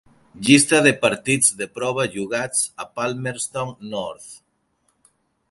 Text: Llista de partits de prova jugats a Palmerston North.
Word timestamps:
Llista 0.45 0.77
de 0.85 0.93
partits 1.03 1.51
de 1.59 1.67
prova 1.79 2.07
jugats 2.15 2.65
a 2.85 2.89
Palmerston 3.01 3.77
North. 3.93 4.29